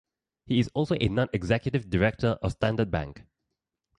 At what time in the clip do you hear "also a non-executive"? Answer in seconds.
0.73-1.87